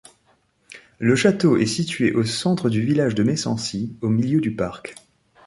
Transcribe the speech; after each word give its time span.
Le 0.97 1.15
château 1.15 1.57
est 1.57 1.67
situé 1.67 2.11
au 2.13 2.23
centre 2.23 2.71
du 2.71 2.81
village 2.81 3.13
de 3.13 3.21
Messancy, 3.21 3.95
au 4.01 4.09
milieu 4.09 4.41
du 4.41 4.55
parc. 4.55 4.95